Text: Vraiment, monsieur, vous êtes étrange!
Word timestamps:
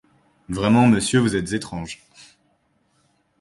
Vraiment, 0.49 0.87
monsieur, 0.87 1.19
vous 1.19 1.35
êtes 1.35 1.53
étrange! 1.53 2.01